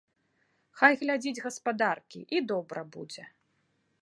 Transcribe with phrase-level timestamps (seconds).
[0.79, 3.23] Хай глядзіць гаспадаркі, і добра будзе.